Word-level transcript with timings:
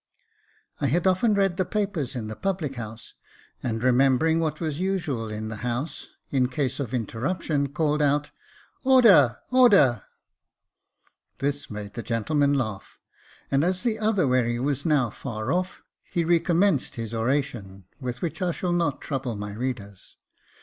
I 0.79 0.87
had 0.87 1.05
often 1.05 1.35
read 1.35 1.57
the 1.57 1.63
papers 1.63 2.15
in 2.15 2.25
the 2.25 2.35
public 2.35 2.73
house, 2.73 3.13
and 3.61 3.83
re 3.83 3.91
membering 3.91 4.39
what 4.39 4.59
was 4.59 4.79
usual 4.79 5.29
in 5.29 5.49
the 5.49 5.57
House 5.57 6.07
in 6.31 6.47
case 6.49 6.79
of 6.79 6.91
in 6.91 7.05
terruption, 7.05 7.71
called 7.71 8.01
out," 8.01 8.31
Order, 8.83 9.37
order!" 9.51 10.01
This 11.37 11.69
made 11.69 11.93
the 11.93 12.01
gentleman 12.01 12.55
laugh, 12.55 12.97
and 13.51 13.63
as 13.63 13.83
the 13.83 13.99
other 13.99 14.27
wherry 14.27 14.57
was 14.59 14.87
now 14.87 15.11
far 15.11 15.51
off, 15.51 15.83
he 16.01 16.25
recommenced 16.25 16.95
his 16.95 17.13
oration, 17.13 17.83
with 17.99 18.23
which 18.23 18.41
I 18.41 18.49
shall 18.49 18.73
not 18.73 19.01
trouble 19.01 19.35
my 19.35 19.51
readers. 19.53 20.17